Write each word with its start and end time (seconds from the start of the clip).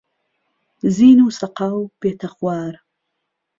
زین 0.95 1.19
و 1.21 1.27
سهقاو 1.39 1.91
بێته 2.01 2.27
خوار 2.35 2.73